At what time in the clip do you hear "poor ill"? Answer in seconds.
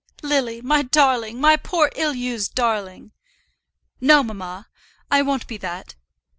1.55-2.15